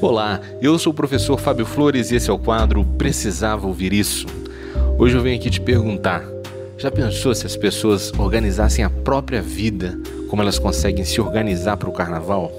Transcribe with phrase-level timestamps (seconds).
[0.00, 4.26] Olá, eu sou o professor Fábio Flores e esse é o quadro Precisava Ouvir Isso.
[4.96, 6.22] Hoje eu venho aqui te perguntar:
[6.78, 9.98] já pensou se as pessoas organizassem a própria vida
[10.28, 12.52] como elas conseguem se organizar para o carnaval?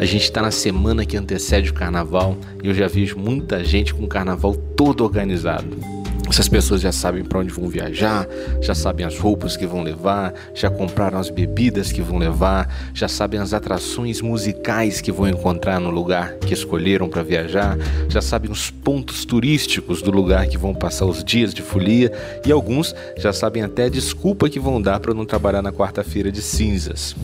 [0.00, 3.94] A gente está na semana que antecede o carnaval e eu já vejo muita gente
[3.94, 6.03] com o carnaval todo organizado.
[6.28, 8.26] Essas pessoas já sabem para onde vão viajar,
[8.60, 13.06] já sabem as roupas que vão levar, já compraram as bebidas que vão levar, já
[13.06, 18.50] sabem as atrações musicais que vão encontrar no lugar que escolheram para viajar, já sabem
[18.50, 22.10] os pontos turísticos do lugar que vão passar os dias de folia
[22.44, 26.32] e alguns já sabem até a desculpa que vão dar para não trabalhar na quarta-feira
[26.32, 27.14] de cinzas.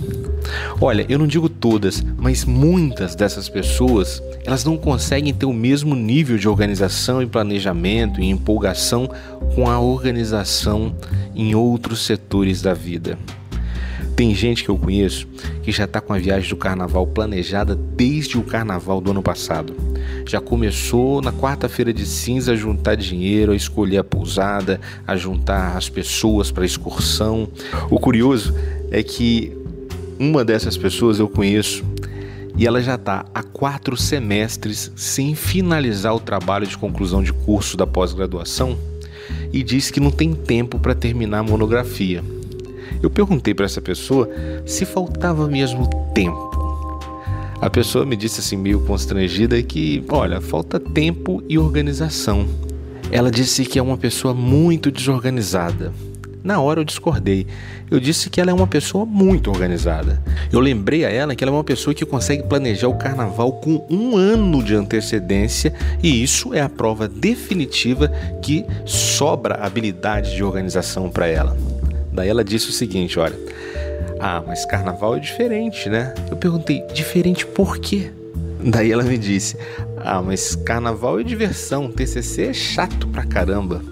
[0.80, 5.94] Olha, eu não digo todas, mas muitas dessas pessoas, elas não conseguem ter o mesmo
[5.94, 9.08] nível de organização e planejamento e empolgação
[9.54, 10.94] com a organização
[11.34, 13.18] em outros setores da vida.
[14.16, 15.26] Tem gente que eu conheço
[15.62, 19.74] que já está com a viagem do carnaval planejada desde o carnaval do ano passado.
[20.26, 25.76] Já começou na quarta-feira de cinza a juntar dinheiro, a escolher a pousada, a juntar
[25.76, 27.48] as pessoas para a excursão.
[27.90, 28.54] O curioso
[28.90, 29.56] é que
[30.20, 31.82] uma dessas pessoas eu conheço
[32.54, 37.74] e ela já está há quatro semestres sem finalizar o trabalho de conclusão de curso
[37.74, 38.78] da pós-graduação
[39.50, 42.22] e diz que não tem tempo para terminar a monografia.
[43.02, 44.28] Eu perguntei para essa pessoa
[44.66, 46.50] se faltava mesmo tempo.
[47.58, 52.46] A pessoa me disse assim, meio constrangida, que olha, falta tempo e organização.
[53.10, 55.94] Ela disse que é uma pessoa muito desorganizada
[56.42, 57.46] na hora eu discordei.
[57.90, 60.22] Eu disse que ela é uma pessoa muito organizada.
[60.52, 63.86] Eu lembrei a ela que ela é uma pessoa que consegue planejar o carnaval com
[63.90, 68.08] um ano de antecedência e isso é a prova definitiva
[68.42, 71.56] que sobra habilidade de organização para ela.
[72.12, 73.38] Daí ela disse o seguinte: olha,
[74.18, 76.14] ah, mas carnaval é diferente, né?
[76.30, 78.10] Eu perguntei, diferente por quê?
[78.62, 79.56] Daí ela me disse:
[79.96, 83.82] Ah, mas carnaval é diversão, TCC é chato pra caramba.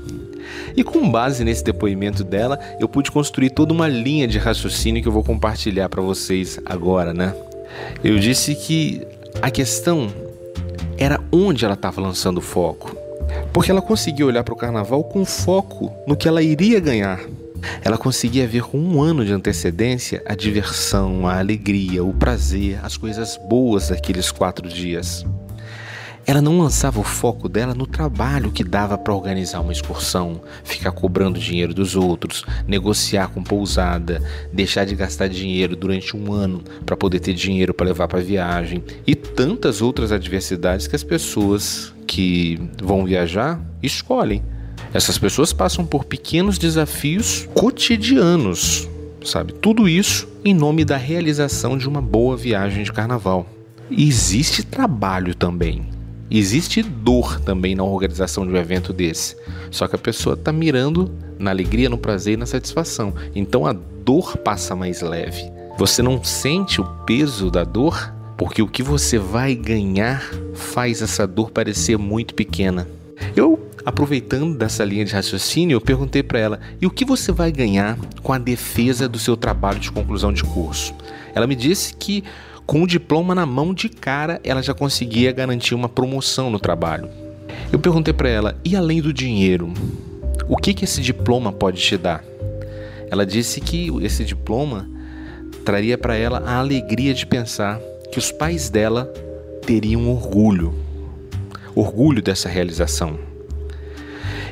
[0.78, 5.08] E com base nesse depoimento dela, eu pude construir toda uma linha de raciocínio que
[5.08, 7.34] eu vou compartilhar para vocês agora, né?
[8.05, 9.05] Eu disse que
[9.42, 10.06] a questão
[10.96, 12.96] era onde ela estava lançando o foco.
[13.52, 17.18] Porque ela conseguia olhar para o carnaval com foco no que ela iria ganhar.
[17.83, 22.96] Ela conseguia ver com um ano de antecedência a diversão, a alegria, o prazer, as
[22.96, 25.27] coisas boas daqueles quatro dias.
[26.28, 30.92] Ela não lançava o foco dela no trabalho que dava para organizar uma excursão, ficar
[30.92, 34.22] cobrando dinheiro dos outros, negociar com pousada,
[34.52, 38.84] deixar de gastar dinheiro durante um ano para poder ter dinheiro para levar para viagem
[39.06, 44.42] e tantas outras adversidades que as pessoas que vão viajar escolhem.
[44.92, 48.86] Essas pessoas passam por pequenos desafios cotidianos,
[49.24, 49.55] sabe?
[49.55, 53.46] Tudo isso em nome da realização de uma boa viagem de carnaval.
[53.88, 55.96] E existe trabalho também.
[56.30, 59.36] Existe dor também na organização de um evento desse.
[59.70, 63.14] Só que a pessoa está mirando na alegria, no prazer e na satisfação.
[63.34, 65.50] Então a dor passa mais leve.
[65.78, 70.22] Você não sente o peso da dor porque o que você vai ganhar
[70.55, 72.86] faz essa dor parecer muito pequena.
[73.34, 77.50] Eu, aproveitando dessa linha de raciocínio, eu perguntei para ela: "E o que você vai
[77.50, 80.94] ganhar com a defesa do seu trabalho de conclusão de curso?"
[81.34, 82.22] Ela me disse que
[82.68, 87.08] com o diploma na mão de cara, ela já conseguia garantir uma promoção no trabalho.
[87.73, 89.73] Eu perguntei para ela: "E além do dinheiro,
[90.46, 92.23] o que que esse diploma pode te dar?"
[93.11, 94.86] Ela disse que esse diploma
[95.64, 97.80] traria para ela a alegria de pensar
[98.12, 99.11] que os pais dela
[99.64, 100.74] teriam orgulho,
[101.74, 103.18] orgulho dessa realização.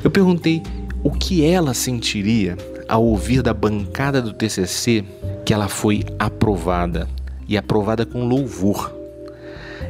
[0.03, 0.62] Eu perguntei
[1.04, 2.56] o que ela sentiria
[2.88, 5.04] ao ouvir da bancada do TCC
[5.44, 7.06] que ela foi aprovada
[7.49, 8.95] e aprovada com louvor.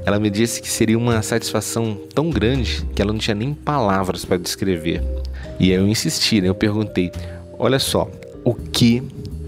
[0.04, 4.24] Ela me disse que seria uma satisfação tão grande que ela não tinha nem palavras
[4.24, 5.02] para descrever.
[5.58, 6.48] E aí eu insisti, né?
[6.48, 7.10] eu perguntei:
[7.58, 8.08] olha só,
[8.44, 9.02] o que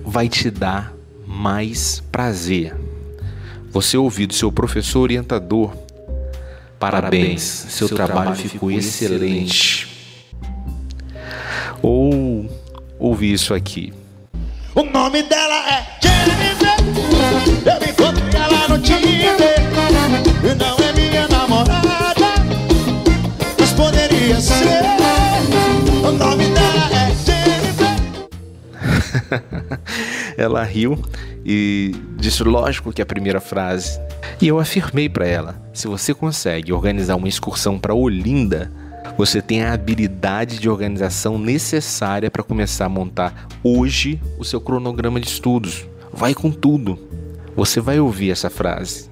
[0.05, 0.93] vai te dar
[1.27, 2.75] mais prazer?
[3.71, 5.77] Você ouvir do seu professor orientador.
[6.79, 9.87] Parabéns, seu, seu trabalho, trabalho ficou excelente.
[9.87, 9.99] excelente.
[11.83, 12.49] Ou
[12.99, 13.93] ouvir isso aqui.
[14.75, 17.78] O nome dela é Jennifer.
[30.37, 31.03] ela riu
[31.45, 34.01] e disse lógico que é a primeira frase.
[34.41, 38.71] E eu afirmei para ela: se você consegue organizar uma excursão para Olinda,
[39.17, 45.21] você tem a habilidade de organização necessária para começar a montar hoje o seu cronograma
[45.21, 45.87] de estudos.
[46.13, 46.99] Vai com tudo.
[47.57, 49.11] Você vai ouvir essa frase.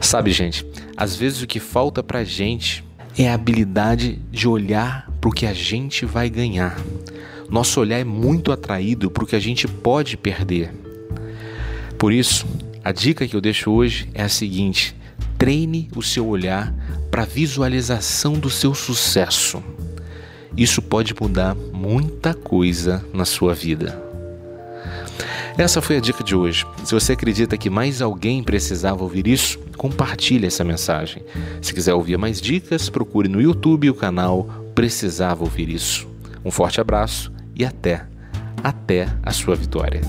[0.00, 0.66] Sabe, gente,
[0.96, 2.84] às vezes o que falta pra gente
[3.18, 6.76] é a habilidade de olhar para o que a gente vai ganhar.
[7.52, 10.72] Nosso olhar é muito atraído para o que a gente pode perder.
[11.98, 12.46] Por isso,
[12.82, 14.96] a dica que eu deixo hoje é a seguinte:
[15.36, 16.74] treine o seu olhar
[17.10, 19.62] para a visualização do seu sucesso.
[20.56, 24.02] Isso pode mudar muita coisa na sua vida.
[25.58, 26.64] Essa foi a dica de hoje.
[26.82, 31.22] Se você acredita que mais alguém precisava ouvir isso, compartilhe essa mensagem.
[31.60, 36.08] Se quiser ouvir mais dicas, procure no YouTube o canal Precisava Ouvir Isso.
[36.42, 38.04] Um forte abraço e até,
[38.62, 40.00] até a sua vitória.